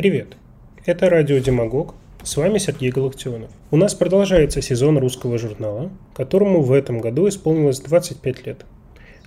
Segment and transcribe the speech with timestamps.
[0.00, 0.28] Привет!
[0.86, 1.94] Это радио «Демагог».
[2.22, 3.50] С вами Сергей Галактионов.
[3.70, 8.64] У нас продолжается сезон русского журнала, которому в этом году исполнилось 25 лет.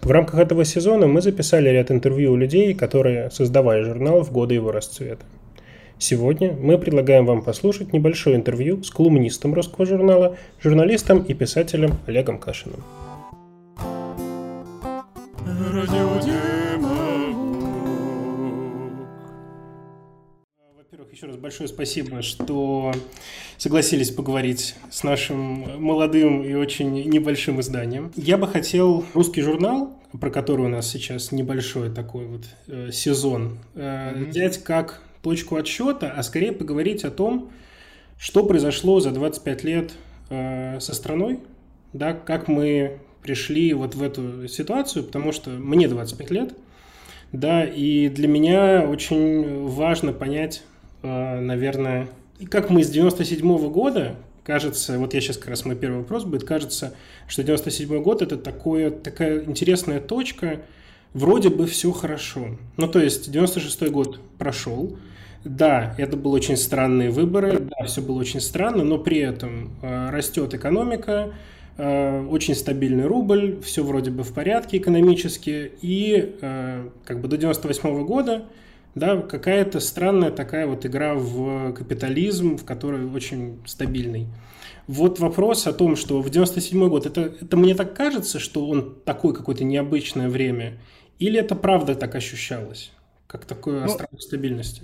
[0.02, 4.56] В рамках этого сезона мы записали ряд интервью у людей, которые создавали журнал в годы
[4.56, 5.24] его расцвета.
[6.00, 12.40] Сегодня мы предлагаем вам послушать небольшое интервью с колумнистом русского журнала, журналистом и писателем Олегом
[12.40, 12.84] Кашиным.
[21.24, 22.92] Еще раз большое спасибо, что
[23.56, 28.12] согласились поговорить с нашим молодым и очень небольшим изданием.
[28.18, 33.60] Я бы хотел русский журнал, про который у нас сейчас небольшой такой вот э, сезон,
[33.74, 34.30] э, mm-hmm.
[34.32, 37.54] взять как точку отсчета, а скорее поговорить о том,
[38.20, 39.94] что произошло за 25 лет
[40.30, 41.40] э, со страной,
[41.94, 46.54] да, как мы пришли вот в эту ситуацию, потому что мне 25 лет,
[47.32, 50.64] да, и для меня очень важно понять,
[51.04, 52.08] наверное,
[52.50, 56.24] как мы с 97 -го года, кажется, вот я сейчас как раз мой первый вопрос
[56.24, 56.94] будет, кажется,
[57.28, 60.62] что 97 год это такое, такая интересная точка,
[61.14, 62.58] вроде бы все хорошо.
[62.78, 64.98] Ну, то есть 96 год прошел,
[65.44, 70.10] да, это были очень странные выборы, да, все было очень странно, но при этом э,
[70.10, 71.34] растет экономика,
[71.78, 77.38] э, очень стабильный рубль, все вроде бы в порядке экономически, и э, как бы до
[77.38, 78.46] 98 года
[78.96, 84.28] да, какая-то странная такая вот игра в капитализм, в которой очень стабильный.
[84.88, 88.96] Вот вопрос о том, что в 97 год, это, это мне так кажется, что он
[89.06, 90.80] такое какое-то необычное время,
[91.20, 92.92] или это правда так ощущалось,
[93.28, 94.84] как такое ну, островок стабильности?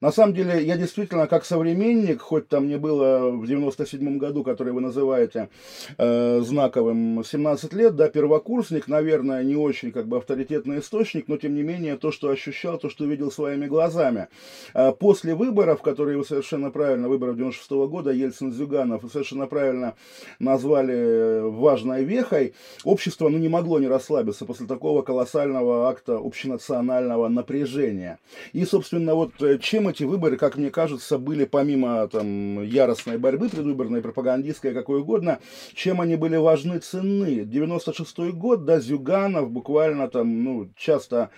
[0.00, 4.72] На самом деле, я действительно, как современник, хоть там мне было в 97 году, который
[4.72, 5.50] вы называете
[5.98, 11.54] э, знаковым, 17 лет, да, первокурсник, наверное, не очень как бы авторитетный источник, но тем
[11.54, 14.28] не менее то, что ощущал, то, что видел своими глазами.
[14.72, 19.96] Э, после выборов, которые вы совершенно правильно, выборов 96 -го года, Ельцин-Зюганов, совершенно правильно
[20.38, 22.54] назвали важной вехой,
[22.84, 28.18] общество ну, не могло не расслабиться после такого колоссального акта общенационального напряжения.
[28.54, 33.48] И, собственно, вот э, чем эти выборы, как мне кажется, были помимо там, яростной борьбы
[33.48, 35.40] предвыборной, пропагандистской, какой угодно,
[35.74, 37.40] чем они были важны, ценны.
[37.40, 41.30] 96-й год, да, Зюганов буквально там, ну, часто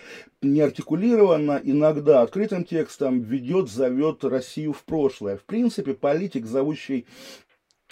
[0.43, 5.37] неартикулированно, иногда открытым текстом ведет, зовет Россию в прошлое.
[5.37, 7.07] В принципе, политик, зовущий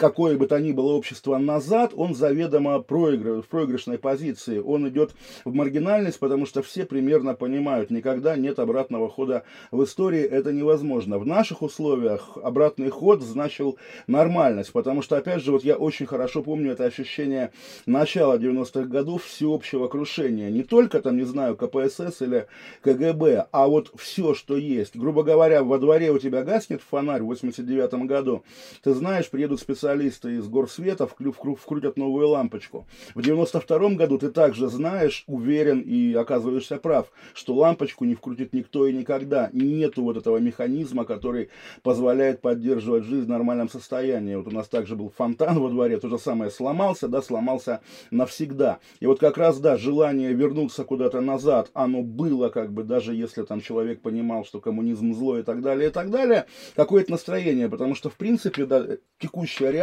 [0.01, 4.59] какое бы то ни было общество назад, он заведомо проигрыш, в проигрышной позиции.
[4.59, 5.11] Он идет
[5.45, 11.19] в маргинальность, потому что все примерно понимают, никогда нет обратного хода в истории, это невозможно.
[11.19, 16.43] В наших условиях обратный ход значил нормальность, потому что, опять же, вот я очень хорошо
[16.43, 17.53] помню это ощущение
[17.85, 20.49] начала 90-х годов всеобщего крушения.
[20.49, 22.47] Не только там, не знаю, КПСС или
[22.81, 24.97] КГБ, а вот все, что есть.
[24.97, 28.45] Грубо говоря, во дворе у тебя гаснет фонарь в 89 году,
[28.83, 32.87] ты знаешь, приедут специалисты специалисты из Горсвета вкрутят новую лампочку.
[33.15, 38.87] В 92 году ты также знаешь, уверен и оказываешься прав, что лампочку не вкрутит никто
[38.87, 39.51] и никогда.
[39.53, 41.51] Нету вот этого механизма, который
[41.83, 44.37] позволяет поддерживать жизнь в нормальном состоянии.
[44.37, 47.81] Вот у нас также был фонтан во дворе, то же самое сломался, да, сломался
[48.13, 48.79] навсегда.
[49.01, 53.43] И вот как раз, да, желание вернуться куда-то назад, оно было как бы, даже если
[53.43, 56.47] там человек понимал, что коммунизм зло и так далее, и так далее,
[56.77, 58.87] какое-то настроение, потому что, в принципе, да,
[59.19, 59.80] текущая реальность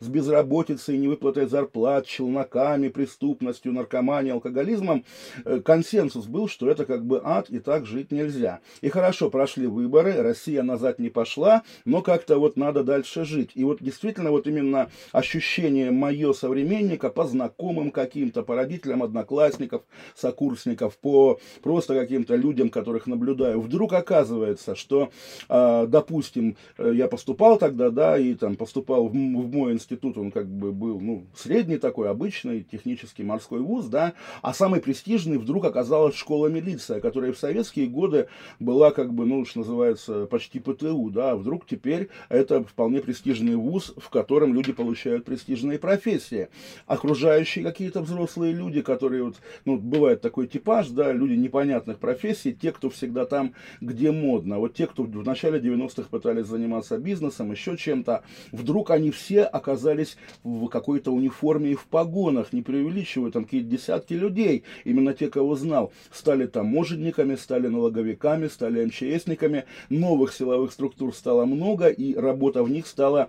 [0.00, 5.04] с безработицей, невыплатой зарплат, челноками, преступностью, наркоманией, алкоголизмом,
[5.44, 8.60] э, консенсус был, что это как бы ад, и так жить нельзя.
[8.80, 13.50] И хорошо, прошли выборы, Россия назад не пошла, но как-то вот надо дальше жить.
[13.54, 19.82] И вот действительно вот именно ощущение мое современника по знакомым каким-то, по родителям одноклассников,
[20.14, 25.10] сокурсников, по просто каким-то людям, которых наблюдаю, вдруг оказывается, что,
[25.48, 30.30] а, допустим, э, я поступал тогда, да, и там поступал в в мой институт он
[30.30, 35.64] как бы был, ну, средний такой, обычный технический морской вуз, да, а самый престижный вдруг
[35.64, 38.28] оказалась школа милиция, которая в советские годы
[38.60, 43.56] была как бы, ну, что называется, почти ПТУ, да, а вдруг теперь это вполне престижный
[43.56, 46.48] вуз, в котором люди получают престижные профессии.
[46.86, 52.72] Окружающие какие-то взрослые люди, которые вот, ну, бывает такой типаж, да, люди непонятных профессий, те,
[52.72, 54.58] кто всегда там, где модно.
[54.58, 58.22] Вот те, кто в начале 90-х пытались заниматься бизнесом, еще чем-то,
[58.52, 64.14] вдруг они все оказались в какой-то униформе и в погонах, не преувеличиваю, там какие-то десятки
[64.14, 71.44] людей, именно те, кого знал, стали таможенниками, стали налоговиками, стали МЧСниками, новых силовых структур стало
[71.44, 73.28] много, и работа в них стала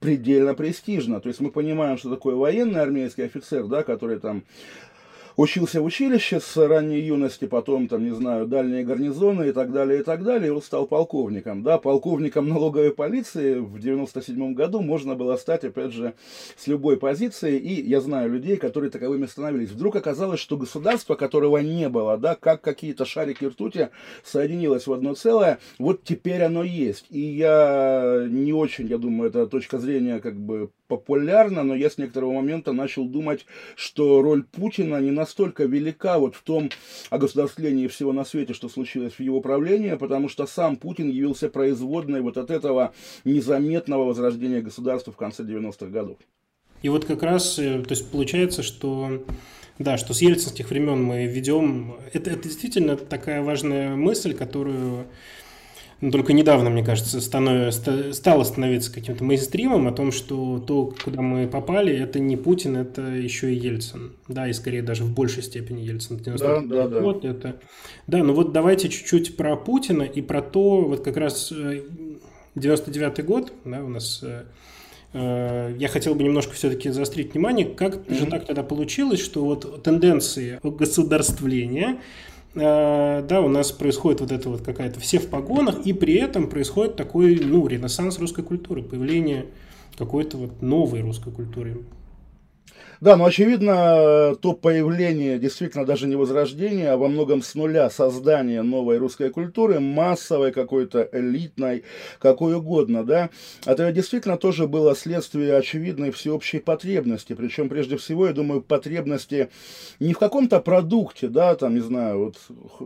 [0.00, 1.20] предельно престижна.
[1.20, 4.44] То есть мы понимаем, что такое военный армейский офицер, да, который там
[5.36, 10.00] учился в училище с ранней юности, потом, там, не знаю, дальние гарнизоны и так далее,
[10.00, 15.14] и так далее, и вот стал полковником, да, полковником налоговой полиции в 97 году можно
[15.14, 16.14] было стать, опять же,
[16.56, 19.70] с любой позиции, и я знаю людей, которые таковыми становились.
[19.70, 23.88] Вдруг оказалось, что государство, которого не было, да, как какие-то шарики ртути
[24.22, 29.46] соединилось в одно целое, вот теперь оно есть, и я не очень, я думаю, эта
[29.46, 33.46] точка зрения как бы популярна, но я с некоторого момента начал думать,
[33.76, 36.70] что роль Путина не настолько велика вот в том
[37.10, 42.20] огосударствлении всего на свете, что случилось в его правлении, потому что сам Путин явился производной
[42.20, 42.92] вот от этого
[43.24, 46.18] незаметного возрождения государства в конце 90-х годов.
[46.82, 49.24] И вот как раз, э, то есть получается, что
[49.78, 51.96] да, что с ельцинских времен мы ведем...
[52.12, 55.06] Это, это действительно такая важная мысль, которую
[56.00, 57.72] но только недавно, мне кажется, станов...
[57.72, 63.02] стало становиться каким-то мейнстримом о том, что то, куда мы попали, это не Путин, это
[63.02, 64.12] еще и Ельцин.
[64.28, 66.20] Да, и скорее даже в большей степени Ельцин.
[66.24, 67.00] Да, да, да.
[67.00, 67.56] Вот это.
[68.06, 71.52] Да, ну вот давайте чуть-чуть про Путина и про то, вот как раз
[72.56, 74.44] 99-й э, год, да, у нас э,
[75.12, 78.14] э, я хотел бы немножко все-таки заострить внимание, как mm-hmm.
[78.14, 81.98] же так тогда получилось, что вот тенденции государствления
[82.54, 86.96] да, у нас происходит вот это вот какая-то все в погонах, и при этом происходит
[86.96, 89.46] такой, ну, ренессанс русской культуры, появление
[89.98, 91.78] какой-то вот новой русской культуры.
[93.04, 98.62] Да, но очевидно, то появление, действительно даже не возрождение, а во многом с нуля создание
[98.62, 101.84] новой русской культуры, массовой какой-то, элитной,
[102.18, 103.28] какой угодно, да,
[103.66, 109.50] это действительно тоже было следствие очевидной всеобщей потребности, причем прежде всего, я думаю, потребности
[110.00, 112.38] не в каком-то продукте, да, там, не знаю, вот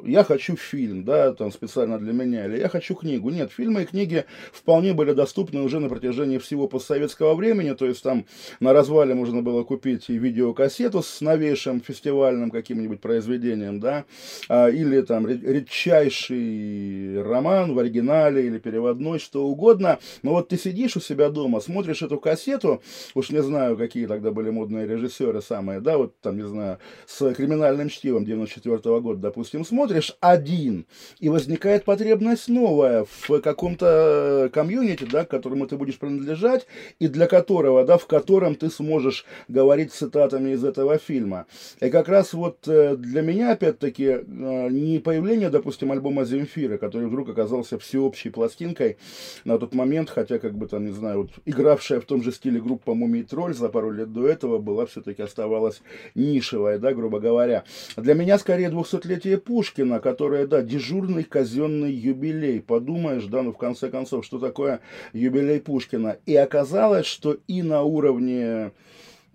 [0.04, 3.30] я хочу фильм, да, там специально для меня, или я хочу книгу.
[3.30, 8.02] Нет, фильмы и книги вполне были доступны уже на протяжении всего постсоветского времени, то есть
[8.02, 8.26] там
[8.58, 14.04] на развале можно было купить и видеокассету с новейшим фестивальным каким-нибудь произведением, да,
[14.48, 19.98] а, или там редчайший роман в оригинале или переводной, что угодно.
[20.22, 22.82] Но вот ты сидишь у себя дома, смотришь эту кассету,
[23.14, 27.34] уж не знаю, какие тогда были модные режиссеры самые, да, вот там, не знаю, с
[27.34, 30.86] криминальным чтивом 94 -го года, допустим, смотришь один,
[31.20, 36.66] и возникает потребность новая в каком-то комьюнити, да, к которому ты будешь принадлежать,
[36.98, 41.46] и для которого, да, в котором ты сможешь говорить цитатами из этого фильма.
[41.80, 47.08] И как раз вот э, для меня, опять-таки, э, не появление, допустим, альбома Земфира, который
[47.08, 48.96] вдруг оказался всеобщей пластинкой
[49.44, 52.60] на тот момент, хотя, как бы там, не знаю, вот, игравшая в том же стиле
[52.60, 55.82] группа Мумий Тролль за пару лет до этого была все-таки оставалась
[56.14, 57.64] нишевая, да, грубо говоря.
[57.96, 62.60] Для меня, скорее, 200-летие Пушкина, которое, да, дежурный казенный юбилей.
[62.60, 64.80] Подумаешь, да, ну, в конце концов, что такое
[65.12, 66.18] юбилей Пушкина.
[66.26, 68.72] И оказалось, что и на уровне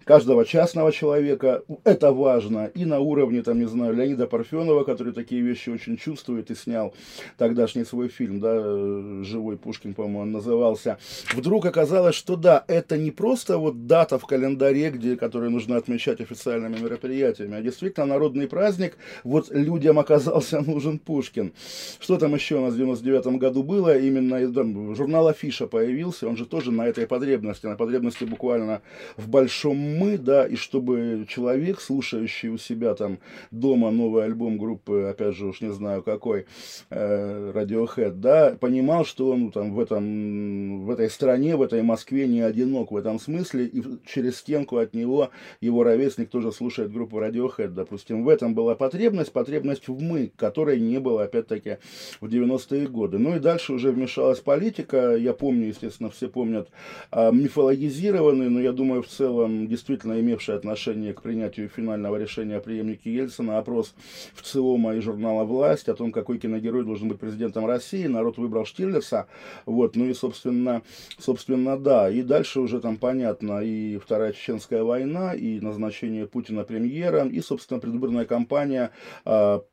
[0.05, 1.63] каждого частного человека.
[1.83, 2.65] Это важно.
[2.73, 6.93] И на уровне, там, не знаю, Леонида Парфенова, который такие вещи очень чувствует и снял
[7.37, 10.97] тогдашний свой фильм, да, «Живой Пушкин», по-моему, он назывался.
[11.33, 16.21] Вдруг оказалось, что да, это не просто вот дата в календаре, где, которую нужно отмечать
[16.21, 18.97] официальными мероприятиями, а действительно народный праздник.
[19.23, 21.53] Вот людям оказался нужен Пушкин.
[21.99, 23.97] Что там еще у нас в 99 году было?
[23.97, 28.81] Именно там, журнал Афиша появился, он же тоже на этой потребности, на потребности буквально
[29.17, 33.19] в большом мы, да, и чтобы человек, слушающий у себя там
[33.51, 36.45] дома новый альбом группы, опять же, уж не знаю какой,
[36.89, 42.27] э, Radiohead, да, понимал, что он там в, этом, в этой стране, в этой Москве
[42.27, 45.29] не одинок в этом смысле, и через стенку от него
[45.61, 48.23] его ровесник тоже слушает группу Radiohead, допустим.
[48.23, 51.77] В этом была потребность, потребность в мы, которой не было, опять-таки,
[52.21, 53.17] в 90-е годы.
[53.17, 56.69] Ну и дальше уже вмешалась политика, я помню, естественно, все помнят,
[57.11, 62.59] э, мифологизированный, но я думаю, в целом действительно имевший отношение к принятию финального решения о
[62.59, 63.93] преемнике Ельцина, опрос
[64.33, 68.05] в ЦИОМа и журнала «Власть» о том, какой киногерой должен быть президентом России.
[68.05, 69.27] Народ выбрал Штирлица.
[69.65, 70.81] Вот, ну и, собственно,
[71.17, 72.09] собственно, да.
[72.09, 77.79] И дальше уже там понятно и Вторая Чеченская война, и назначение Путина премьером, и, собственно,
[77.79, 78.91] предвыборная кампания
[79.25, 79.63] а,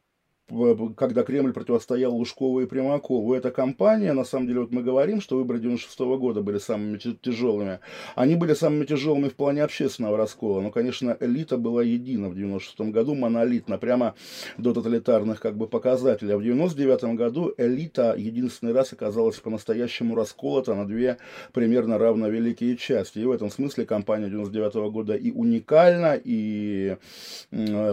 [0.97, 3.35] когда Кремль противостоял Лужкову и Примакову.
[3.35, 6.99] Эта кампания, на самом деле, вот мы говорим, что выборы 96 -го года были самыми
[6.99, 7.79] тяжелыми.
[8.17, 10.61] Они были самыми тяжелыми в плане общественного раскола.
[10.61, 14.15] Но, конечно, элита была едина в 96 году, монолитно, прямо
[14.59, 16.35] до тоталитарных как бы показателей.
[16.35, 21.19] А в 99 году элита единственный раз оказалась по-настоящему расколота на две
[21.53, 23.21] примерно равновеликие части.
[23.21, 26.97] И в этом смысле кампания 99 -го года и уникальна, и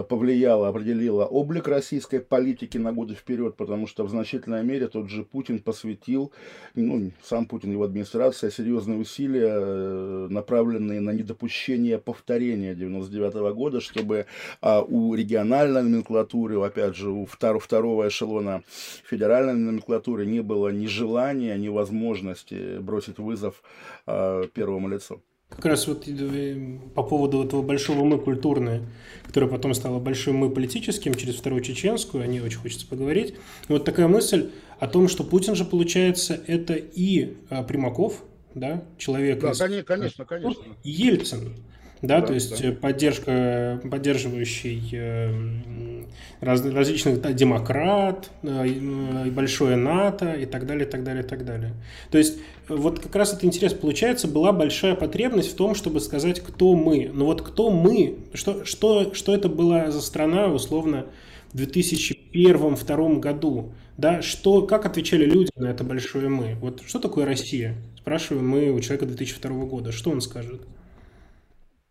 [0.08, 5.10] повлияла, определила облик российской политики, политики на годы вперед, потому что в значительной мере тот
[5.10, 6.32] же Путин посвятил,
[6.74, 13.80] ну, сам Путин, его администрация, серьезные усилия, э, направленные на недопущение повторения 99 -го года,
[13.80, 14.24] чтобы
[14.62, 18.62] а, у региональной номенклатуры, опять же, у втор второго эшелона
[19.04, 23.62] федеральной номенклатуры не было ни желания, ни возможности бросить вызов
[24.06, 25.20] а, первому лицу.
[25.48, 28.82] Как раз вот э, по поводу этого большого «мы» культурное,
[29.26, 33.34] которое потом стало большим «мы» политическим через Вторую Чеченскую, о ней очень хочется поговорить.
[33.68, 38.22] вот такая мысль о том, что Путин же, получается, это и а, Примаков,
[38.54, 39.84] да, человек да, из...
[39.84, 40.62] конечно, конечно.
[40.84, 41.54] И Ельцин,
[42.02, 42.72] да, да то есть да.
[42.72, 46.04] поддержка, поддерживающий э,
[46.40, 51.74] раз, различных да, демократ, э, большое НАТО и так далее, так далее, так далее.
[52.10, 52.38] То есть
[52.68, 53.78] вот как раз это интересно.
[53.78, 57.10] Получается, была большая потребность в том, чтобы сказать, кто мы.
[57.12, 61.06] Но вот кто мы, что, что, что это была за страна, условно,
[61.52, 63.72] в 2001-2002 году?
[63.96, 66.54] Да, что, как отвечали люди на это большое мы?
[66.60, 67.74] Вот что такое Россия?
[67.96, 69.90] Спрашиваем мы у человека 2002 года.
[69.90, 70.60] Что он скажет?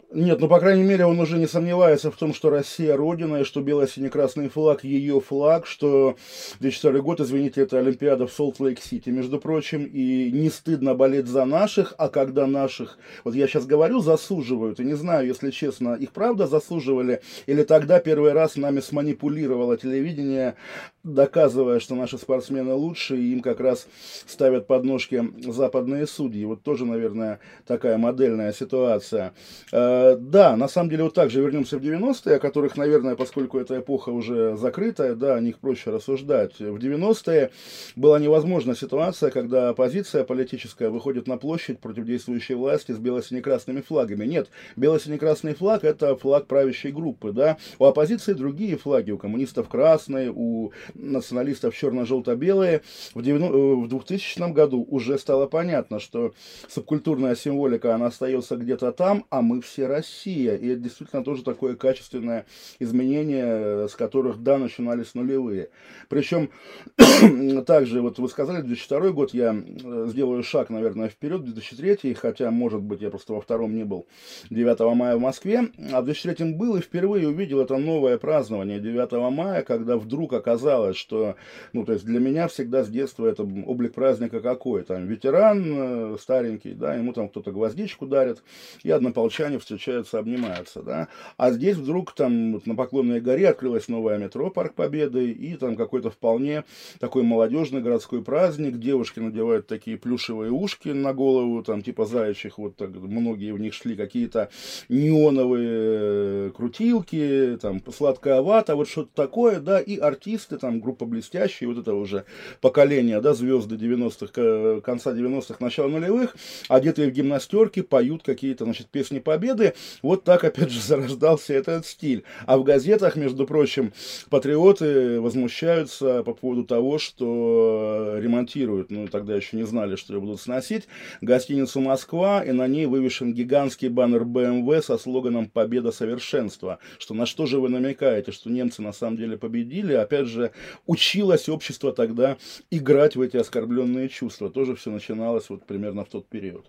[0.09, 3.43] Нет, ну, по крайней мере, он уже не сомневается в том, что Россия родина, и
[3.43, 6.15] что бело-сине-красный флаг ее флаг, что
[6.61, 11.93] 2004 год, извините, это Олимпиада в Солт-Лейк-Сити, между прочим, и не стыдно болеть за наших,
[11.97, 16.47] а когда наших, вот я сейчас говорю, засуживают, и не знаю, если честно, их правда
[16.47, 20.55] засуживали, или тогда первый раз нами сманипулировало телевидение,
[21.03, 23.87] доказывая, что наши спортсмены лучше, и им как раз
[24.25, 26.45] ставят подножки западные судьи.
[26.45, 29.33] Вот тоже, наверное, такая модельная ситуация.
[29.73, 33.59] Э, да, на самом деле вот так же вернемся в 90-е, о которых, наверное, поскольку
[33.59, 36.59] эта эпоха уже закрытая, да, о них проще рассуждать.
[36.59, 37.51] В 90-е
[37.95, 44.25] была невозможна ситуация, когда оппозиция политическая выходит на площадь против действующей власти с бело-сине-красными флагами.
[44.25, 47.57] Нет, бело-сине-красный флаг это флаг правящей группы, да.
[47.79, 52.81] У оппозиции другие флаги, у коммунистов красные, у националистов черно-желто-белые.
[53.13, 56.33] В, 2000 э, году уже стало понятно, что
[56.67, 60.55] субкультурная символика, она остается где-то там, а мы все Россия.
[60.55, 62.45] И это действительно тоже такое качественное
[62.79, 65.69] изменение, с которых, да, начинались нулевые.
[66.09, 66.49] Причем,
[67.65, 72.81] также, вот вы сказали, 2002 год, я э, сделаю шаг, наверное, вперед, 2003, хотя, может
[72.81, 74.07] быть, я просто во втором не был
[74.49, 79.11] 9 мая в Москве, а в 2003 был и впервые увидел это новое празднование 9
[79.31, 81.35] мая, когда вдруг оказалось, что,
[81.73, 86.17] ну, то есть для меня всегда с детства это облик праздника какой, там, ветеран э,
[86.19, 88.43] старенький, да, ему там кто-то гвоздичку дарит,
[88.83, 91.07] и однополчане встречаются, обнимаются, да.
[91.37, 95.75] А здесь вдруг там вот, на Поклонной горе открылось новое метро Парк Победы, и там
[95.75, 96.63] какой-то вполне
[96.99, 98.79] такой молодежный городской праздник.
[98.79, 103.73] Девушки надевают такие плюшевые ушки на голову, там типа заячьих, вот так многие в них
[103.73, 104.49] шли, какие-то
[104.89, 111.77] неоновые крутилки, там сладкая вата, вот что-то такое, да, и артисты, там группа блестящие, вот
[111.77, 112.25] это уже
[112.61, 116.35] поколение, да, звезды 90-х, конца 90-х, начала нулевых,
[116.67, 119.75] одетые в гимнастерки, поют какие-то, значит, песни победы, победы.
[120.01, 122.23] Вот так, опять же, зарождался этот стиль.
[122.45, 123.93] А в газетах, между прочим,
[124.29, 130.41] патриоты возмущаются по поводу того, что ремонтируют, ну, тогда еще не знали, что ее будут
[130.41, 130.87] сносить,
[131.21, 136.79] гостиницу «Москва», и на ней вывешен гигантский баннер BMW со слоганом «Победа совершенства».
[136.99, 138.31] Что на что же вы намекаете?
[138.31, 139.93] Что немцы на самом деле победили?
[139.93, 140.51] Опять же,
[140.85, 142.37] училось общество тогда
[142.71, 144.49] играть в эти оскорбленные чувства.
[144.49, 146.65] Тоже все начиналось вот примерно в тот период.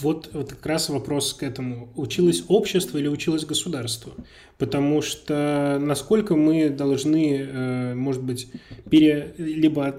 [0.00, 1.88] Вот, вот как раз вопрос к этому.
[1.96, 4.12] Училось общество или училось государство?
[4.58, 8.48] Потому что насколько мы должны, э, может быть,
[8.90, 9.96] пере, либо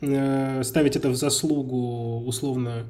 [0.00, 2.84] э, ставить это в заслугу условно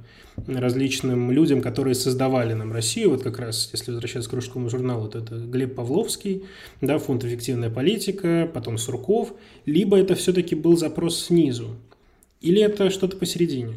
[0.47, 5.15] различным людям, которые создавали нам Россию, вот как раз, если возвращаться к кружковому журналу, вот
[5.15, 6.45] это Глеб Павловский,
[6.81, 11.77] да, фонд «Эффективная политика», потом Сурков, либо это все-таки был запрос снизу,
[12.41, 13.77] или это что-то посередине?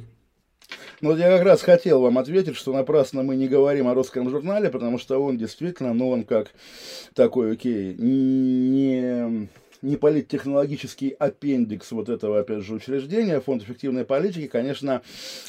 [0.99, 4.29] Ну, вот я как раз хотел вам ответить, что напрасно мы не говорим о русском
[4.31, 6.53] журнале, потому что он действительно, ну, он как
[7.13, 9.47] такой, окей, не
[9.81, 15.01] не политтехнологический аппендикс вот этого, опять же, учреждения, фонд эффективной политики, конечно,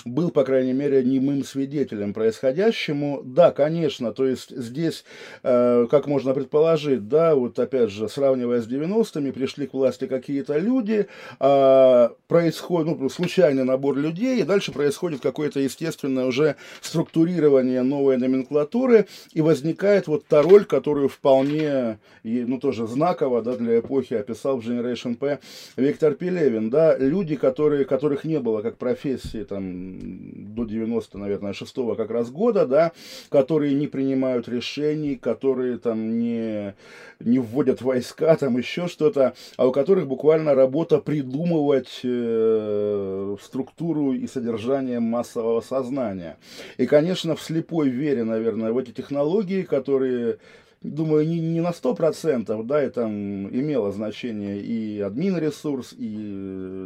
[0.05, 3.23] был, по крайней мере, немым свидетелем происходящему.
[3.25, 5.05] Да, конечно, то есть здесь,
[5.43, 10.59] э, как можно предположить, да, вот опять же, сравнивая с 90-ми, пришли к власти какие-то
[10.59, 11.07] люди,
[11.41, 19.07] э, происходит, ну, случайный набор людей, и дальше происходит какое-то естественное уже структурирование новой номенклатуры,
[19.33, 24.67] и возникает вот та роль, которую вполне, ну, тоже знаково, да, для эпохи описал в
[24.67, 25.39] Generation P
[25.77, 31.95] Виктор Пелевин, да, люди, которые, которых не было как профессии там до 90, наверное, шестого
[31.95, 32.93] как раз года, да,
[33.31, 36.75] которые не принимают решений, которые там не,
[37.21, 44.27] не вводят войска, там еще что-то, а у которых буквально работа придумывать э, структуру и
[44.27, 46.37] содержание массового сознания.
[46.77, 50.39] И, конечно, в слепой вере, наверное, в эти технологии, которые
[50.83, 56.07] думаю, не, не на сто процентов, да, и там имело значение и админ-ресурс, и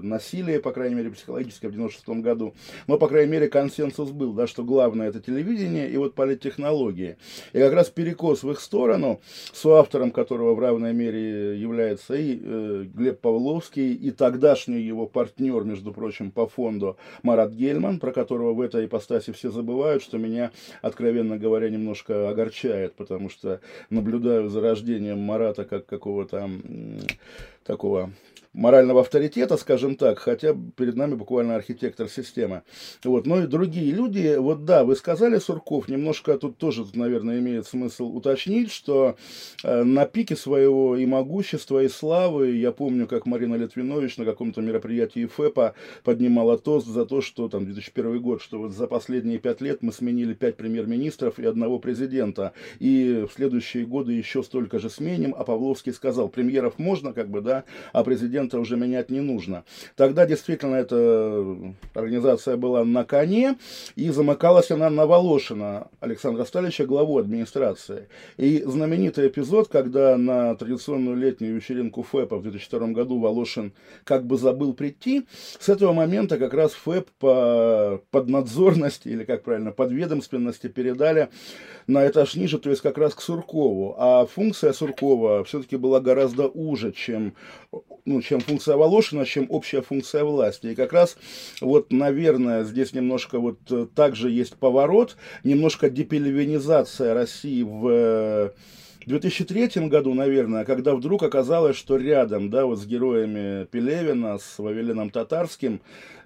[0.02, 2.54] насилие, по крайней мере, психологическое в 96 году,
[2.86, 7.16] но, по крайней мере, консенсус был, да, что главное это телевидение и вот политтехнологии.
[7.52, 9.20] И как раз перекос в их сторону,
[9.52, 15.64] с автором которого в равной мере является и э, Глеб Павловский, и тогдашний его партнер,
[15.64, 20.50] между прочим, по фонду Марат Гельман, про которого в этой ипостаси все забывают, что меня,
[20.80, 26.50] откровенно говоря, немножко огорчает, потому что наблюдаю за рождением Марата как какого-то
[27.64, 28.12] такого
[28.52, 32.62] морального авторитета, скажем так, хотя перед нами буквально архитектор системы.
[33.02, 33.26] Вот.
[33.26, 38.14] Но и другие люди, вот да, вы сказали, Сурков, немножко тут тоже, наверное, имеет смысл
[38.14, 39.16] уточнить, что
[39.64, 44.60] э, на пике своего и могущества, и славы, я помню, как Марина Литвинович на каком-то
[44.60, 49.60] мероприятии ФЭПа поднимала тост за то, что там 2001 год, что вот за последние пять
[49.60, 54.90] лет мы сменили пять премьер-министров и одного президента, и в следующие годы еще столько же
[54.90, 57.51] сменим, а Павловский сказал, премьеров можно, как бы, да,
[57.92, 59.64] а президент президента уже менять не нужно.
[59.96, 63.56] Тогда действительно эта организация была на коне,
[63.94, 68.08] и замыкалась она на Волошина Александра Сталича, главу администрации.
[68.38, 73.72] И знаменитый эпизод, когда на традиционную летнюю вечеринку ФЭПа в 2002 году Волошин
[74.04, 75.26] как бы забыл прийти,
[75.58, 81.28] с этого момента как раз ФЭП по поднадзорности, или как правильно, подведомственности передали
[81.86, 83.94] на этаж ниже, то есть как раз к Суркову.
[83.98, 87.34] А функция Суркова все-таки была гораздо уже, чем,
[88.04, 90.68] ну, чем функция Волошина, чем общая функция власти.
[90.68, 91.16] И как раз
[91.60, 98.52] вот, наверное, здесь немножко вот э, также есть поворот, немножко депельвенизация России в
[99.04, 104.60] в 2003 году, наверное, когда вдруг оказалось, что рядом, да, вот с героями Пелевина, с
[104.60, 105.80] Вавилином Татарским,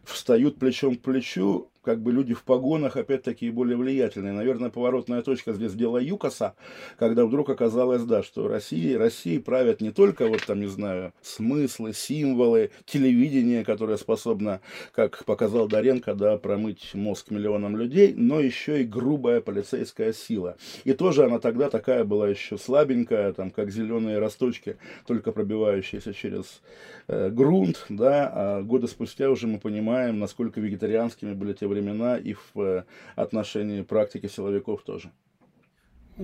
[0.04, 4.32] встают плечом к плечу как бы люди в погонах, опять-таки, более влиятельные.
[4.32, 6.56] Наверное, поворотная точка здесь дела Юкоса,
[6.98, 11.92] когда вдруг оказалось, да, что Россия, России правят не только, вот там, не знаю, смыслы,
[11.94, 14.60] символы, телевидение, которое способно,
[14.92, 20.56] как показал Доренко, да, промыть мозг миллионам людей, но еще и грубая полицейская сила.
[20.82, 26.62] И тоже она тогда такая была еще слабенькая, там, как зеленые росточки, только пробивающиеся через
[27.06, 31.75] э, грунт, да, а годы спустя уже мы понимаем, насколько вегетарианскими были те времена
[32.16, 32.84] и в э,
[33.14, 35.10] отношении практики силовиков тоже.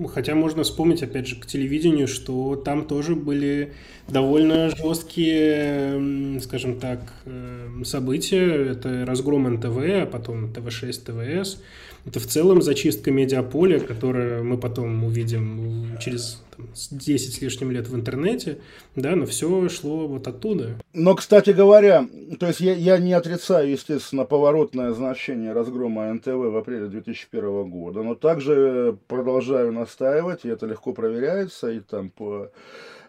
[0.09, 3.75] Хотя можно вспомнить, опять же, к телевидению, что там тоже были
[4.09, 8.71] довольно жесткие, скажем так, э, события.
[8.71, 11.63] Это разгром НТВ, а потом ТВ-6, ТВС.
[12.05, 17.89] Это в целом зачистка медиаполя, которое мы потом увидим через там, 10 с лишним лет
[17.89, 18.59] в интернете,
[18.97, 20.79] да, но все шло вот оттуда.
[20.93, 22.09] Но, кстати говоря,
[22.41, 28.03] то есть я, я не отрицаю, естественно, поворотное значение разгрома НТВ в апреле 2001 года,
[28.03, 32.51] но также продолжаю настаивать, и это легко проверяется, и там по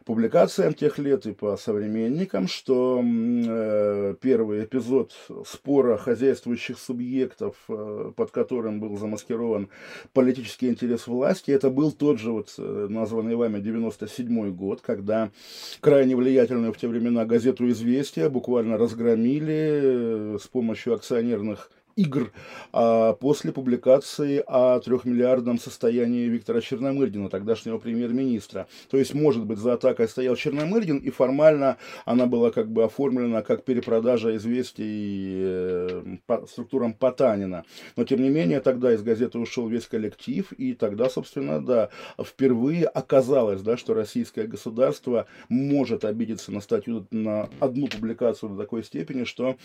[0.05, 5.13] публикациям тех лет и по современникам, что э, первый эпизод
[5.45, 9.69] спора хозяйствующих субъектов, э, под которым был замаскирован
[10.13, 15.31] политический интерес власти, это был тот же вот э, названный вами 97 год, когда
[15.79, 22.31] крайне влиятельную в те времена газету «Известия» буквально разгромили э, с помощью акционерных игр
[22.71, 28.67] а, после публикации о трехмиллиардном состоянии Виктора Черномырдина, тогдашнего премьер-министра.
[28.89, 33.41] То есть, может быть, за атакой стоял Черномырдин, и формально она была как бы оформлена
[33.41, 37.65] как перепродажа известий э, по структурам Потанина.
[37.95, 41.89] Но, тем не менее, тогда из газеты ушел весь коллектив, и тогда, собственно, да,
[42.23, 48.83] впервые оказалось, да, что российское государство может обидеться на статью, на одну публикацию до такой
[48.83, 49.57] степени, что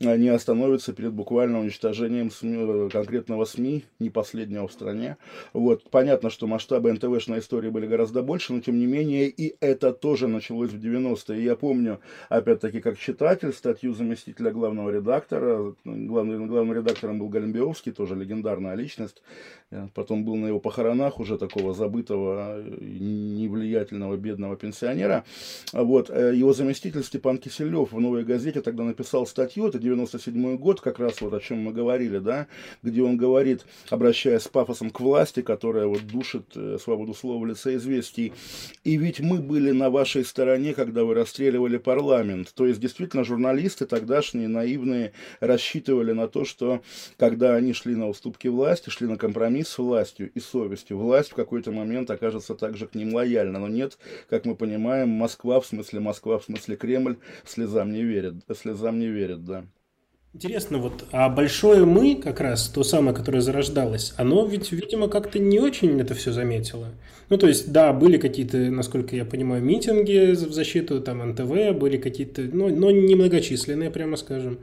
[0.00, 5.16] не остановится перед буквально уничтожением СМИ, конкретного СМИ, не последнего в стране.
[5.52, 5.88] Вот.
[5.90, 10.26] Понятно, что масштабы НТВшной истории были гораздо больше, но тем не менее и это тоже
[10.26, 11.44] началось в 90-е.
[11.44, 15.74] Я помню, опять-таки, как читатель, статью заместителя главного редактора.
[15.84, 19.22] Главным, главным редактором был Галимбиовский, тоже легендарная личность.
[19.70, 25.24] Я потом был на его похоронах уже такого забытого, невлиятельного, бедного пенсионера.
[25.72, 26.08] Вот.
[26.10, 30.98] Э, его заместитель Степан Киселев в «Новой газете» тогда написал статью, это 97 год, как
[30.98, 32.46] раз вот о чем мы говорили, да,
[32.82, 37.52] где он говорит, обращаясь с пафосом к власти, которая вот душит э, свободу слова в
[37.52, 38.32] известий.
[38.84, 42.52] И ведь мы были на вашей стороне, когда вы расстреливали парламент.
[42.54, 46.82] То есть, действительно, журналисты тогдашние, наивные, рассчитывали на то, что
[47.16, 51.34] когда они шли на уступки власти, шли на компромисс с властью и совестью, власть в
[51.34, 53.58] какой-то момент окажется также к ним лояльна.
[53.58, 53.98] Но нет,
[54.28, 59.08] как мы понимаем, Москва, в смысле Москва, в смысле Кремль, слезам не верит, слезам не
[59.08, 59.64] верит, да.
[60.36, 65.38] Интересно, вот, а большое мы, как раз, то самое, которое зарождалось, оно ведь, видимо, как-то
[65.38, 66.88] не очень это все заметило.
[67.30, 71.96] Ну, то есть, да, были какие-то, насколько я понимаю, митинги в защиту там НТВ, были
[71.96, 74.58] какие-то, ну, но немногочисленные, прямо скажем.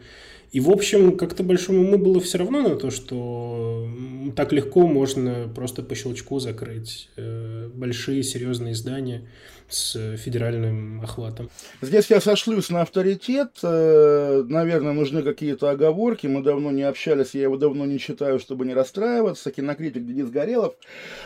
[0.52, 3.90] И, в общем, как-то большому уму было все равно на то, что
[4.36, 9.28] так легко можно просто по щелчку закрыть э, большие серьезные издания
[9.74, 11.50] с федеральным охватом.
[11.82, 13.52] Здесь я сошлюсь на авторитет.
[13.64, 16.28] Э, наверное, нужны какие-то оговорки.
[16.28, 19.52] Мы давно не общались, я его давно не читаю, чтобы не расстраиваться.
[19.52, 20.76] Кинокритик Денис Горелов,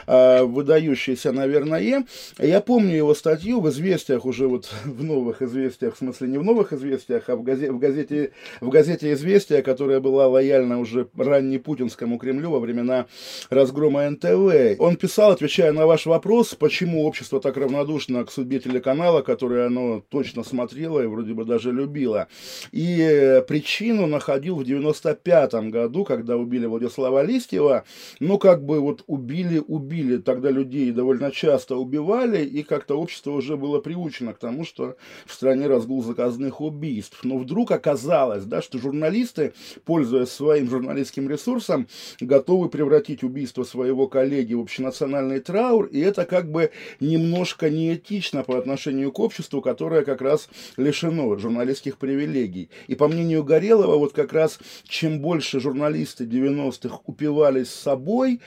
[0.07, 2.05] э, выдающийся, наверное.
[2.39, 6.43] Я помню его статью в «Известиях», уже вот в новых «Известиях», в смысле не в
[6.43, 8.31] новых «Известиях», а в газете, в газете,
[8.61, 13.05] в газете «Известия», которая была лояльна уже раннепутинскому Кремлю во времена
[13.49, 14.79] разгрома НТВ.
[14.79, 20.03] Он писал, отвечая на ваш вопрос, почему общество так равнодушно к судьбе телеканала, который оно
[20.09, 22.27] точно смотрело и вроде бы даже любило.
[22.71, 27.83] И э, причину находил в 95 году, когда убили Владислава Листьева.
[28.19, 30.17] Ну, как бы вот убили, убили.
[30.17, 35.33] Тогда людей довольно часто убивали, и как-то общество уже было приучено к тому, что в
[35.33, 37.23] стране разгул заказных убийств.
[37.23, 41.87] Но вдруг оказалось, да, что журналисты, пользуясь своим журналистским ресурсом,
[42.21, 46.69] готовы превратить убийство своего коллеги в общенациональный траур, и это как бы
[46.99, 52.69] немножко неэтично критично по отношению к обществу, которое как раз лишено журналистских привилегий.
[52.87, 58.41] И по мнению Горелого, вот как раз чем больше журналисты 90-х упивались собой,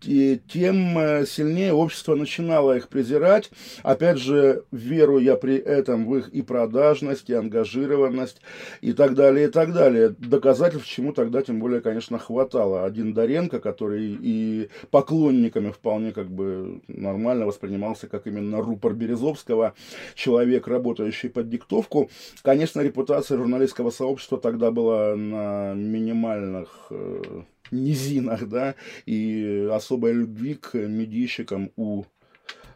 [0.00, 3.50] тем э, сильнее общество начинало их презирать.
[3.82, 8.40] Опять же, веру я при этом в их и продажность, и ангажированность,
[8.80, 10.14] и так далее, и так далее.
[10.18, 12.84] Доказательств чему тогда, тем более, конечно, хватало.
[12.84, 19.74] Один Доренко, который и поклонниками вполне как бы нормально воспринимался как именно рупор Березовского,
[20.14, 22.10] человек, работающий под диктовку.
[22.42, 28.74] Конечно, репутация журналистского сообщества тогда была на минимальных э, низинах, да,
[29.06, 32.04] и особой любви к медийщикам у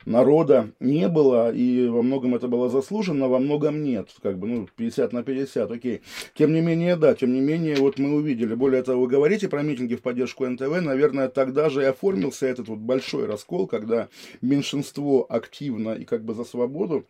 [0.07, 4.69] народа не было, и во многом это было заслуженно, во многом нет, как бы, ну,
[4.77, 6.01] 50 на 50, окей.
[6.35, 9.63] Тем не менее, да, тем не менее, вот мы увидели, более того, вы говорите про
[9.63, 14.09] митинги в поддержку НТВ, наверное, тогда же и оформился этот вот большой раскол, когда
[14.41, 17.05] меньшинство активно и как бы за свободу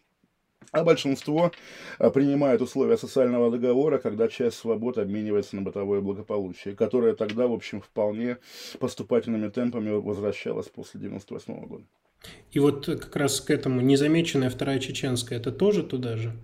[0.72, 1.52] а большинство
[1.98, 7.52] а, принимает условия социального договора, когда часть свобод обменивается на бытовое благополучие, которое тогда, в
[7.52, 8.38] общем, вполне
[8.78, 11.84] поступательными темпами возвращалось после 98 года.
[12.52, 16.34] И вот как раз к этому незамеченная вторая чеченская, это тоже туда же?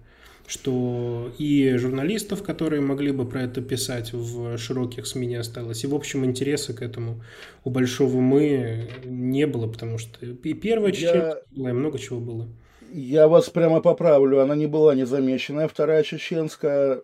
[0.48, 5.82] что и журналистов, которые могли бы про это писать в широких СМИ не осталось.
[5.82, 7.22] И, в общем, интереса к этому
[7.64, 11.70] у Большого Мы не было, потому что и первая чеченская Я...
[11.70, 12.48] и много чего было.
[12.92, 17.02] Я вас прямо поправлю, она не была незамеченная, вторая чеченская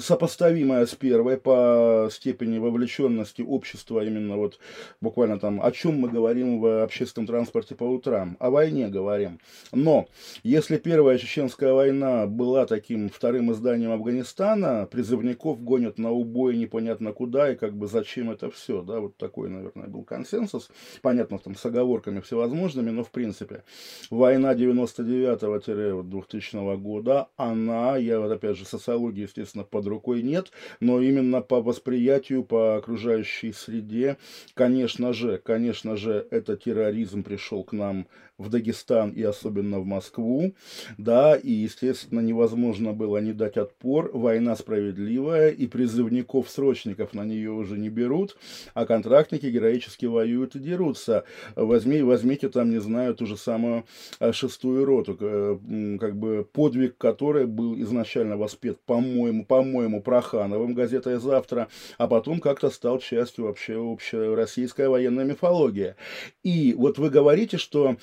[0.00, 4.58] сопоставимая с первой по степени вовлеченности общества, именно вот
[5.00, 9.40] буквально там, о чем мы говорим в общественном транспорте по утрам, о войне говорим.
[9.72, 10.08] Но
[10.42, 17.52] если первая чеченская война была таким вторым изданием Афганистана, призывников гонят на убой непонятно куда
[17.52, 20.68] и как бы зачем это все, да, вот такой, наверное, был консенсус,
[21.00, 23.62] понятно, там с оговорками всевозможными, но в принципе
[24.10, 31.00] война 99-2000 года, она, я вот опять же социологии, естественно, естественно, под рукой нет, но
[31.00, 34.16] именно по восприятию, по окружающей среде,
[34.54, 38.06] конечно же, конечно же, это терроризм пришел к нам
[38.38, 40.54] в Дагестан и особенно в Москву,
[40.98, 47.78] да, и, естественно, невозможно было не дать отпор, война справедливая, и призывников-срочников на нее уже
[47.78, 48.36] не берут,
[48.74, 51.24] а контрактники героически воюют и дерутся.
[51.54, 53.84] Возьми, возьмите там, не знаю, ту же самую
[54.20, 61.18] э, шестую роту, э, как бы подвиг которой был изначально воспет, по-моему, по-моему, Прохановым газетой
[61.18, 61.68] «Завтра»,
[61.98, 65.94] а потом как-то стал частью вообще общей российской военной мифологии.
[66.42, 67.96] И вот вы говорите, что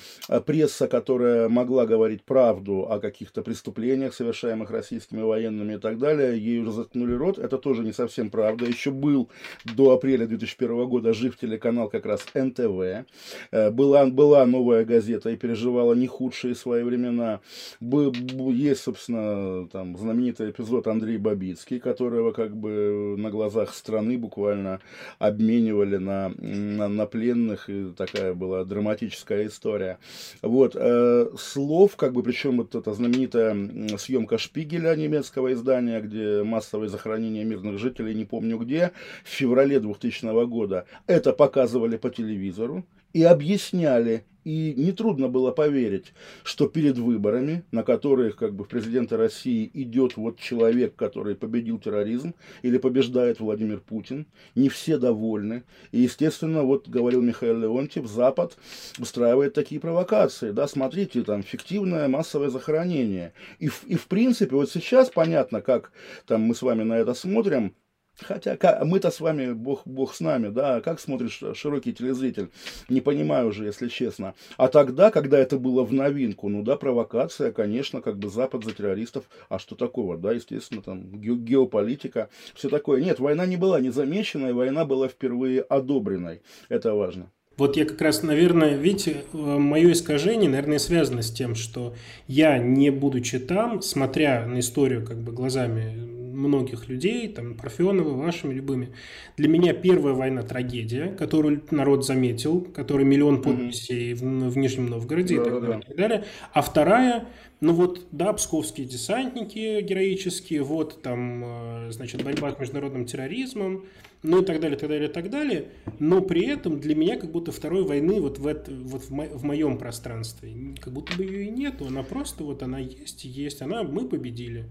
[0.46, 6.60] пресса, которая могла говорить правду о каких-то преступлениях, совершаемых российскими военными и так далее, ей
[6.60, 7.38] уже заткнули рот.
[7.38, 8.66] Это тоже не совсем правда.
[8.66, 9.30] Еще был
[9.64, 13.06] до апреля 2001 года жив телеканал как раз НТВ.
[13.52, 17.40] Э, была, была новая газета и переживала не худшие свои времена.
[17.80, 24.80] Есть, собственно, там знаменитый эпизод Дмитрий Бабицкий, которого как бы на глазах страны буквально
[25.20, 30.00] обменивали на, на, на пленных, и такая была драматическая история.
[30.41, 36.89] Вот, э, слов, как бы, причем вот эта знаменитая съемка Шпигеля немецкого издания, где массовое
[36.89, 38.91] захоронение мирных жителей, не помню где,
[39.23, 46.67] в феврале 2000 года, это показывали по телевизору, и объясняли, и нетрудно было поверить, что
[46.67, 52.34] перед выборами, на которых как бы в президенты России идет вот человек, который победил терроризм
[52.62, 55.63] или побеждает Владимир Путин, не все довольны.
[55.91, 58.58] И, естественно, вот говорил Михаил Леонтьев, Запад
[58.99, 60.52] устраивает такие провокации.
[60.52, 63.34] Да, смотрите, там фиктивное массовое захоронение.
[63.60, 65.91] И, и в принципе, вот сейчас понятно, как
[66.28, 67.76] там мы с вами на это смотрим,
[68.19, 72.49] Хотя мы-то с вами, бог, бог с нами, да, как смотришь широкий телезритель,
[72.88, 74.36] не понимаю уже, если честно.
[74.58, 78.71] А тогда, когда это было в новинку, ну да, провокация, конечно, как бы Запад за
[78.71, 83.02] террористов, а что такого, да, естественно, там ге- геополитика, все такое.
[83.02, 87.32] Нет, война не была незамеченной, война была впервые одобренной, это важно.
[87.58, 91.93] Вот я как раз, наверное, видите, э, мое искажение, наверное, связано с тем, что
[92.28, 98.53] я, не будучи там, смотря на историю как бы глазами многих людей, там, Парфенова, вашими
[98.53, 98.89] любыми.
[99.38, 104.49] Для меня первая война трагедия, которую народ заметил, который миллион подписей mm-hmm.
[104.49, 105.79] в, в Нижнем Новгороде да, и, так далее, да.
[105.79, 106.25] и так далее.
[106.53, 107.27] А вторая,
[107.62, 113.86] ну вот, да, псковские десантники героические, вот там, э, значит, борьба с международным терроризмом,
[114.23, 115.65] ну и так далее, так далее, так далее.
[115.99, 119.25] Но при этом для меня как будто второй войны вот в, это, вот в, мо,
[119.25, 123.62] в моем пространстве, как будто бы ее и нету, она просто вот она есть, есть,
[123.62, 124.65] она, мы победили.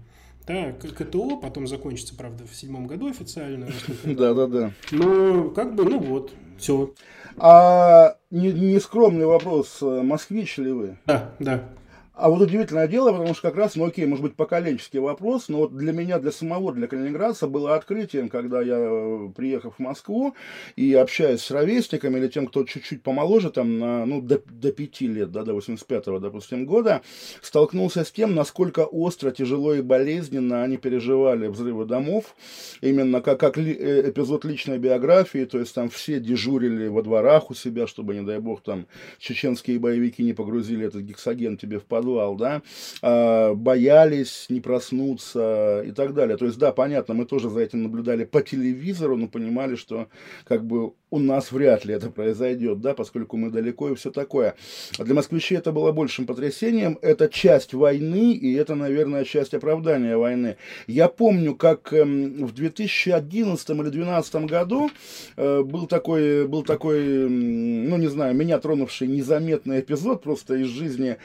[0.45, 3.67] Да, КТО потом закончится, правда, в седьмом году официально.
[4.03, 4.71] Да, да, да.
[4.91, 6.93] Ну, как бы, ну вот, все.
[7.37, 10.97] А нескромный вопрос, москвич ли вы?
[11.05, 11.69] Да, да.
[12.15, 15.57] А вот удивительное дело, потому что как раз, ну окей, может быть, поколенческий вопрос, но
[15.57, 20.35] вот для меня, для самого, для калининградца было открытием, когда я, э, приехав в Москву
[20.75, 25.01] и общаясь с ровесниками или тем, кто чуть-чуть помоложе, там, на, ну, до, до 5
[25.01, 27.01] лет, да, до 85-го, допустим, года,
[27.41, 32.35] столкнулся с тем, насколько остро, тяжело и болезненно они переживали взрывы домов,
[32.81, 37.49] именно как, как ли, э, эпизод личной биографии, то есть там все дежурили во дворах
[37.49, 38.85] у себя, чтобы, не дай бог, там
[39.17, 42.61] чеченские боевики не погрузили этот гексоген тебе в подвал, подвал, да,
[43.01, 46.37] а, боялись не проснуться и так далее.
[46.37, 50.07] То есть, да, понятно, мы тоже за этим наблюдали по телевизору, но понимали, что
[50.45, 54.55] как бы у нас вряд ли это произойдет, да, поскольку мы далеко и все такое.
[54.97, 56.97] А для москвичей это было большим потрясением.
[57.03, 60.57] Это часть войны, и это, наверное, часть оправдания войны.
[60.87, 64.89] Я помню, как эм, в 2011 или 2012 году
[65.37, 71.17] э, был такой, был такой, ну, не знаю, меня тронувший незаметный эпизод просто из жизни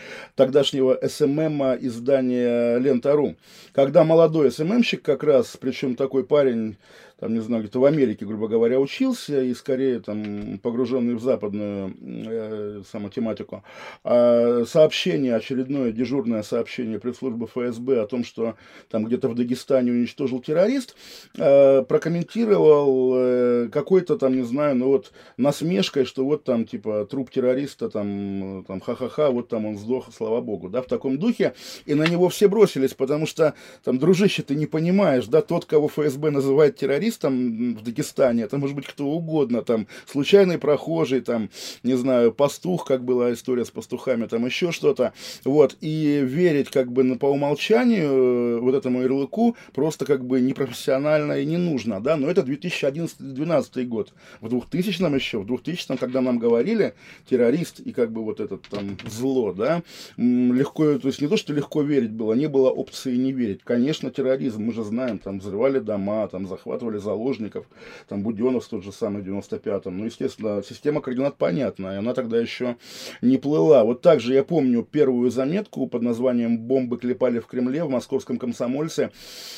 [0.68, 3.36] тогдашнего СММа издания Лента.ру.
[3.72, 6.76] Когда молодой СММщик как раз, причем такой парень,
[7.20, 11.94] там, не знаю, где-то в Америке, грубо говоря, учился, и скорее там погруженный в западную
[12.00, 13.64] э, саму тематику,
[14.04, 18.54] а сообщение, очередное дежурное сообщение пресс-службы ФСБ о том, что
[18.88, 20.94] там где-то в Дагестане уничтожил террорист,
[21.36, 27.30] э, прокомментировал э, какой-то там, не знаю, ну вот насмешкой, что вот там типа труп
[27.30, 31.54] террориста, там, там ха-ха-ха, вот там он сдох, слава богу, да, в таком духе,
[31.84, 35.88] и на него все бросились, потому что там, дружище, ты не понимаешь, да, тот, кого
[35.88, 41.50] ФСБ называет террористом, террористом в Дагестане, это может быть кто угодно, там, случайный прохожий, там,
[41.82, 45.12] не знаю, пастух, как была история с пастухами, там, еще что-то,
[45.44, 51.40] вот, и верить, как бы, по умолчанию э, вот этому ярлыку просто, как бы, непрофессионально
[51.40, 56.38] и не нужно, да, но это 2011-2012 год, в 2000-м еще, в 2000-м, когда нам
[56.38, 56.94] говорили,
[57.28, 59.82] террорист и, как бы, вот этот, там, зло, да,
[60.16, 64.10] легко, то есть не то, что легко верить было, не было опции не верить, конечно,
[64.10, 67.66] терроризм, мы же знаем, там, взрывали дома, там, захватывали брали заложников,
[68.08, 69.98] там Буденов тот же самый в 95-м.
[69.98, 72.76] Ну, естественно, система координат понятная, она тогда еще
[73.22, 73.84] не плыла.
[73.84, 79.10] Вот также я помню первую заметку под названием «Бомбы клепали в Кремле» в московском комсомольце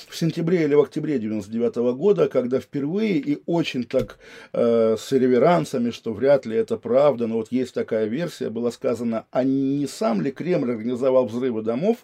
[0.09, 4.19] в сентябре или в октябре 99 -го года, когда впервые и очень так
[4.53, 9.25] э, с реверансами, что вряд ли это правда, но вот есть такая версия, было сказано,
[9.31, 11.97] а не сам ли Кремль организовал взрывы домов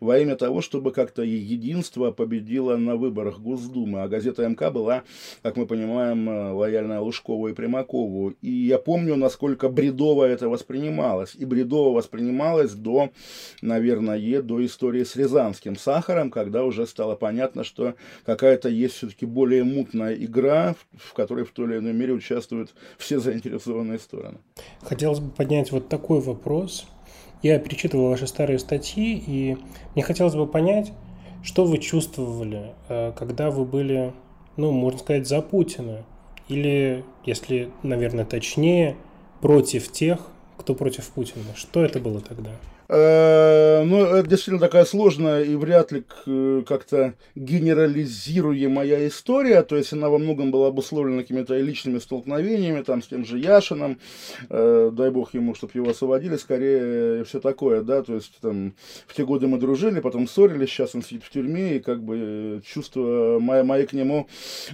[0.00, 5.02] во имя того, чтобы как-то единство победило на выборах Госдумы, а газета МК была была,
[5.42, 8.30] как мы понимаем, э, лояльная Лужкову и Примакову.
[8.42, 11.34] И я помню, насколько бредово это воспринималось.
[11.34, 13.10] И бредово воспринималось до,
[13.62, 19.64] наверное, до истории с Рязанским сахаром, когда уже стало понятно, что какая-то есть все-таки более
[19.64, 24.38] мутная игра, в которой в той или иной мере участвуют все заинтересованные стороны.
[24.82, 26.86] Хотелось бы поднять вот такой вопрос.
[27.42, 29.56] Я перечитывал ваши старые статьи, и
[29.94, 30.92] мне хотелось бы понять,
[31.42, 34.12] Что вы чувствовали, э, когда вы были,
[34.56, 36.04] ну, можно сказать, за Путина?
[36.48, 38.96] Или, если, наверное, точнее,
[39.40, 40.18] против тех,
[40.56, 41.44] кто против Путина?
[41.54, 42.50] Что это было тогда?
[42.92, 46.02] Э, ну, это действительно такая сложная и вряд ли
[46.66, 49.62] как-то генерализируемая история.
[49.62, 54.00] То есть она во многом была обусловлена какими-то личными столкновениями, там, с тем же Яшином,
[54.48, 58.74] э, дай бог ему, чтобы его освободили, скорее все такое, да, то есть там
[59.06, 62.60] в те годы мы дружили, потом ссорились, сейчас он сидит в тюрьме, и как бы
[62.66, 64.26] чувства мои, мои к нему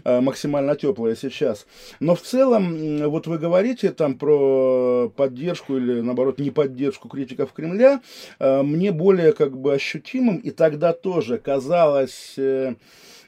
[0.04, 1.66] э, максимально теплые сейчас.
[2.00, 7.96] Но в целом, вот вы говорите там про поддержку или, наоборот, не поддержку критиков Кремля,
[7.96, 8.05] Э,
[8.38, 12.74] мне более как бы ощутимым, и тогда тоже казалось э,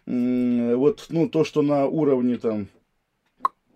[0.07, 2.69] вот ну то, что на уровне там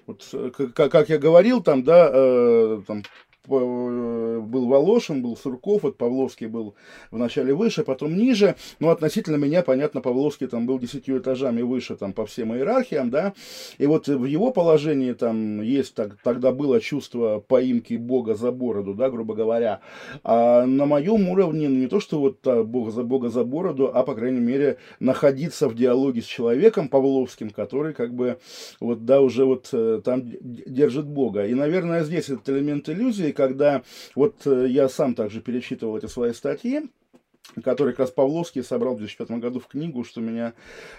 [0.07, 0.35] вот,
[0.75, 6.47] как, как я говорил, там, да, э, там, Э, был Волошин, был Сурков, вот Павловский
[6.47, 6.75] был
[7.11, 12.13] вначале выше, потом ниже, но относительно меня, понятно, Павловский там был десятью этажами выше там
[12.13, 13.33] по всем иерархиям, да,
[13.79, 18.95] и вот в его положении там есть, так, тогда было чувство поимки Бога за бороду,
[18.95, 19.81] да, грубо говоря,
[20.23, 23.91] а на моем уровне ну, не то, что вот а, Бог за Бога за бороду,
[23.93, 28.39] а, по крайней мере, находиться в диалоге с человеком Павловским, который как бы
[28.81, 31.47] вот, да, уже вот э, там держит Бога.
[31.47, 33.83] И, наверное, здесь этот элемент иллюзии, когда
[34.15, 36.91] вот э, я сам также перечитывал эти свои статьи,
[37.63, 40.55] который как раз Павловский собрал в 2005 году в книгу, что меня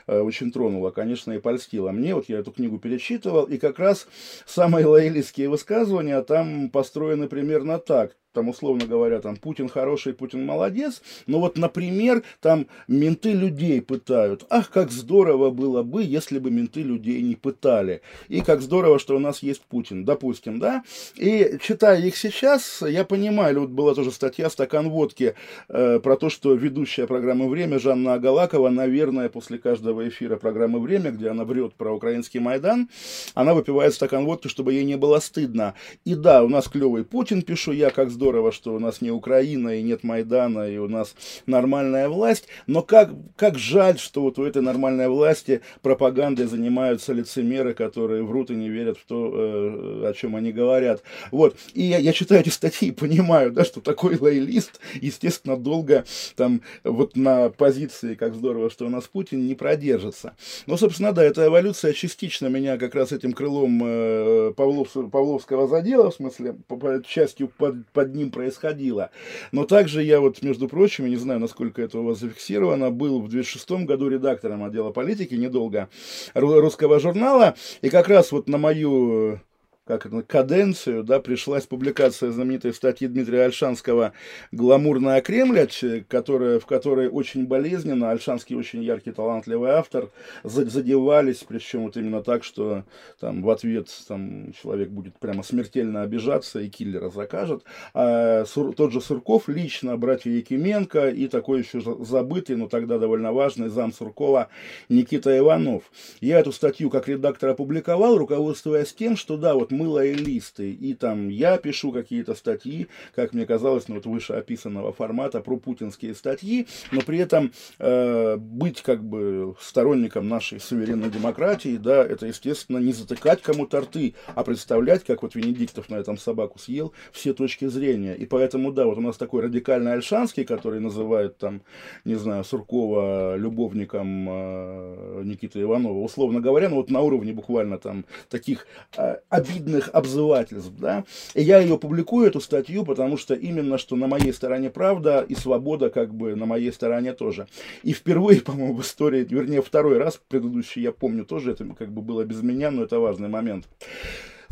[0.08, 1.92] э, очень тронуло, конечно, и польстило.
[1.92, 4.08] Мне вот я эту книгу перечитывал, и как раз
[4.46, 11.02] самые лоялистские высказывания там построены примерно так там, условно говоря, там, Путин хороший, Путин молодец,
[11.28, 14.46] но вот, например, там, менты людей пытают.
[14.50, 18.02] Ах, как здорово было бы, если бы менты людей не пытали.
[18.28, 20.84] И как здорово, что у нас есть Путин, допустим, да?
[21.16, 25.36] И читая их сейчас, я понимаю, вот была тоже статья «Стакан водки»
[25.70, 31.12] э, про то, что ведущая программы «Время» Жанна Агалакова, наверное, после каждого эфира программы «Время»,
[31.12, 32.90] где она врет про украинский Майдан,
[33.36, 35.76] она выпивает стакан водки, чтобы ей не было стыдно.
[36.04, 39.12] И да, у нас клевый Путин, пишу я, как здорово здорово, что у нас не
[39.12, 41.14] Украина, и нет Майдана, и у нас
[41.46, 47.74] нормальная власть, но как, как жаль, что вот у этой нормальной власти пропагандой занимаются лицемеры,
[47.74, 51.04] которые врут и не верят в то, э, о чем они говорят.
[51.32, 56.06] Вот, и я, я читаю эти статьи и понимаю, да, что такой лоялист, естественно, долго
[56.38, 60.38] там вот на позиции, как здорово, что у нас Путин, не продержится.
[60.66, 66.10] Но, собственно, да, эта эволюция частично меня как раз этим крылом э, Павлов, Павловского задела,
[66.10, 69.10] в смысле, по, по, частью под, под ним происходило.
[69.52, 73.30] Но также я вот, между прочим, не знаю, насколько это у вас зафиксировано, был в
[73.30, 75.90] 2006 году редактором отдела политики недолго
[76.34, 79.40] русского журнала, и как раз вот на мою
[79.86, 84.14] как это, каденцию, да, пришлась публикация знаменитой статьи Дмитрия Альшанского
[84.54, 90.10] «Гламурная Кремляч», которая, в которой очень болезненно, Альшанский очень яркий, талантливый автор,
[90.44, 92.86] задевались, причем вот именно так, что
[93.20, 97.64] там в ответ там, человек будет прямо смертельно обижаться и киллера закажет.
[97.94, 103.34] А Сур, тот же Сурков лично, братья Якименко и такой еще забытый, но тогда довольно
[103.34, 104.48] важный зам Суркова
[104.88, 105.84] Никита Иванов.
[106.22, 111.30] Я эту статью как редактор опубликовал, руководствуясь тем, что да, вот мы лоялисты, и там
[111.30, 116.68] я пишу какие-то статьи, как мне казалось, ну вот выше описанного формата, про путинские статьи,
[116.92, 122.94] но при этом э, быть как бы сторонником нашей суверенной демократии, да, это, естественно, не
[122.94, 128.14] затыкать кому-то рты, а представлять, как вот Венедиктов на этом собаку съел, все точки зрения.
[128.16, 131.62] И поэтому, да, вот у нас такой радикальный Альшанский, который называет там,
[132.06, 138.06] не знаю, Суркова любовником э, Никиты Иванова, условно говоря, ну вот на уровне буквально там
[138.30, 143.78] таких э, обид обидных обзывательств, да, и я ее публикую, эту статью, потому что именно
[143.78, 147.48] что на моей стороне правда и свобода как бы на моей стороне тоже.
[147.84, 152.02] И впервые, по-моему, в истории, вернее, второй раз, предыдущий я помню тоже, это как бы
[152.02, 153.68] было без меня, но это важный момент.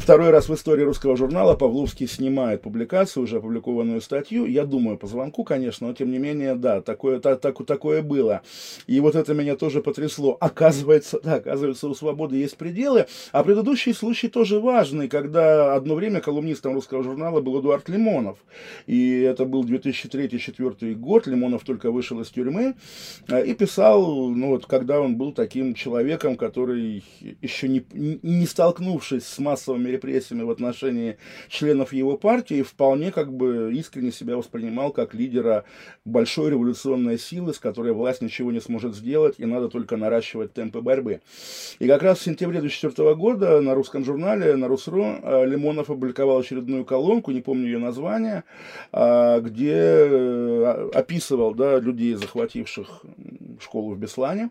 [0.02, 4.48] Второй раз в истории русского журнала Павловский снимает публикацию, уже опубликованную статью.
[4.48, 8.42] Я думаю, по звонку, конечно, но тем не менее, да, такое, так, так, такое было.
[8.88, 10.38] И вот это меня тоже потрясло.
[10.40, 13.06] Оказывается, да, оказывается, у свободы есть пределы.
[13.32, 18.40] А предыдущий случай тоже важный, когда одно время колумнистом русского журнала был Эдуард Лимонов.
[18.88, 21.28] И это был 2003-2004 год.
[21.28, 22.74] Лимонов только вышел из тюрьмы
[23.28, 27.04] э, и писал, ну вот, когда он был таким человеком, который
[27.44, 31.18] еще не, не столкнувшись с массовыми репрессиями в отношении
[31.50, 35.66] членов его партии, вполне как бы искренне себя воспринимал как лидера
[36.06, 40.82] большой революционной силы, с которой власть ничего не сможет сделать, и надо только наращивать темпы
[40.82, 41.22] борьбы.
[41.80, 46.40] И как раз в сентябре 2004 года на русском журнале, на Русру, э, Лимонов опубликовал
[46.40, 48.44] очередную колонку, не помню ее название,
[48.92, 53.04] а, где э, описывал да, людей, захвативших
[53.60, 54.50] школу в Беслане,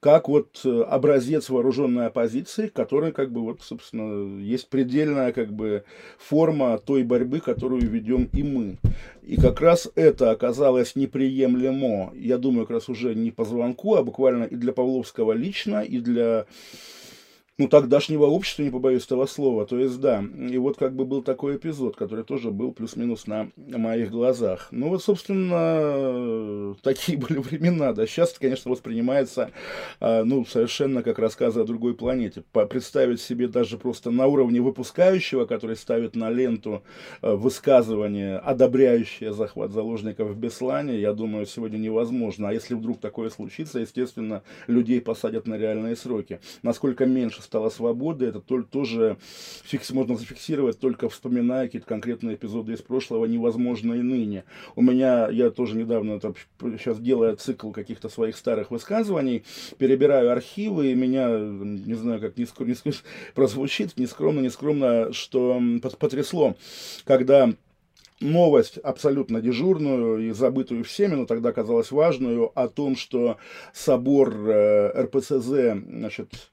[0.00, 5.84] как вот э, образец вооруженной оппозиции, который как бы вот, собственно, есть предельная как бы
[6.18, 8.76] форма той борьбы, которую ведем и мы.
[9.22, 14.02] И как раз это оказалось неприемлемо, я думаю, как раз уже не по звонку, а
[14.02, 16.46] буквально и для Павловского лично, и для
[17.56, 19.64] ну, тогдашнего общества, не побоюсь этого слова.
[19.64, 23.50] То есть, да, и вот как бы был такой эпизод, который тоже был плюс-минус на
[23.56, 24.68] моих глазах.
[24.72, 28.06] Ну, вот, собственно, такие были времена, да.
[28.06, 29.52] Сейчас, конечно, воспринимается,
[30.00, 32.42] а, ну, совершенно как рассказы о другой планете.
[32.68, 36.82] Представить себе даже просто на уровне выпускающего, который ставит на ленту
[37.22, 42.48] а, высказывание, одобряющее захват заложников в Беслане, я думаю, сегодня невозможно.
[42.48, 46.40] А если вдруг такое случится, естественно, людей посадят на реальные сроки.
[46.62, 49.16] Насколько меньше стала свобода, это тоже
[49.64, 54.44] фикс, можно зафиксировать, только вспоминая какие-то конкретные эпизоды из прошлого, невозможно и ныне.
[54.76, 59.44] У меня, я тоже недавно, там, сейчас делаю цикл каких-то своих старых высказываний,
[59.78, 62.92] перебираю архивы, и меня, не знаю, как не, не,
[63.34, 65.60] прозвучит, нескромно, нескромно, что
[65.98, 66.56] потрясло,
[67.04, 67.52] когда
[68.20, 73.36] новость абсолютно дежурную и забытую всеми, но тогда казалось важную, о том, что
[73.72, 76.50] собор э, РПЦЗ, значит,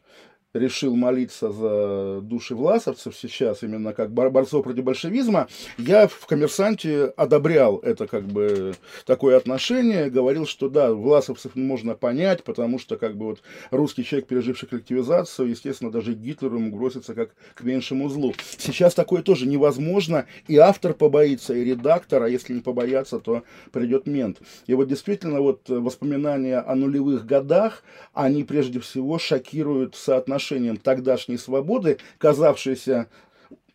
[0.53, 5.47] решил молиться за души власовцев сейчас, именно как борцов против большевизма,
[5.77, 8.73] я в «Коммерсанте» одобрял это как бы
[9.05, 13.41] такое отношение, говорил, что да, власовцев можно понять, потому что как бы вот
[13.71, 18.33] русский человек, переживший коллективизацию, естественно, даже Гитлеру ему бросится как к меньшему злу.
[18.57, 24.05] Сейчас такое тоже невозможно, и автор побоится, и редактор, а если не побояться, то придет
[24.05, 24.39] мент.
[24.67, 27.83] И вот действительно вот воспоминания о нулевых годах,
[28.13, 33.07] они прежде всего шокируют соотношение отношением тогдашней свободы, казавшейся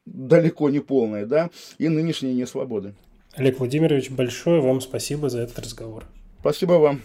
[0.05, 2.95] далеко не полной, да, и нынешней несвободы.
[3.35, 6.05] Олег Владимирович, большое вам спасибо за этот разговор.
[6.41, 7.03] Спасибо вам.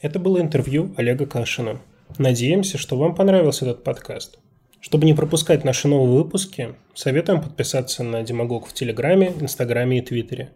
[0.00, 1.80] Это было интервью Олега Кашина.
[2.18, 4.38] Надеемся, что вам понравился этот подкаст.
[4.80, 10.50] Чтобы не пропускать наши новые выпуски, советуем подписаться на Демагог в Телеграме, Инстаграме и Твиттере.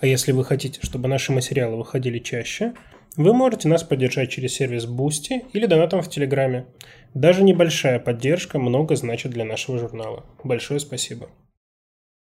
[0.00, 2.72] А если вы хотите, чтобы наши материалы выходили чаще,
[3.16, 6.66] вы можете нас поддержать через сервис Boosty или донатом в Телеграме.
[7.14, 10.24] Даже небольшая поддержка много значит для нашего журнала.
[10.44, 11.28] Большое спасибо.